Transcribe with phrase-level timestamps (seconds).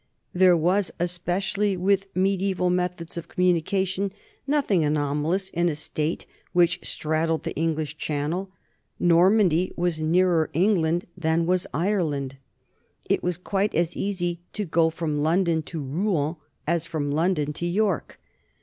[0.33, 4.09] There was, especially with mediaeval methods of com munication,
[4.47, 8.49] nothing anomalous in a state which strad dled the English Channel:
[8.99, 12.37] Normandy was nearer Eng 88 NORMANS IN EUROPEAN HISTORY land than was Ireland;
[13.11, 17.67] it was quite as easy to go from London to Rouen as from London to
[17.67, 18.19] York.